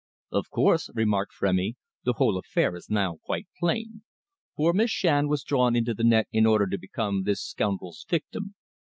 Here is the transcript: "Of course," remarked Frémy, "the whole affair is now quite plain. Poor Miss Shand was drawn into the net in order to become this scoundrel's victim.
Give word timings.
"Of 0.31 0.49
course," 0.49 0.89
remarked 0.95 1.31
Frémy, 1.39 1.75
"the 2.05 2.13
whole 2.13 2.35
affair 2.39 2.75
is 2.75 2.89
now 2.89 3.17
quite 3.23 3.45
plain. 3.59 4.01
Poor 4.57 4.73
Miss 4.73 4.89
Shand 4.89 5.29
was 5.29 5.43
drawn 5.43 5.75
into 5.75 5.93
the 5.93 6.03
net 6.03 6.25
in 6.31 6.47
order 6.47 6.65
to 6.65 6.77
become 6.79 7.21
this 7.21 7.43
scoundrel's 7.43 8.03
victim. 8.09 8.55